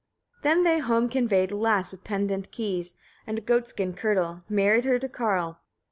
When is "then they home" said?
0.55-1.09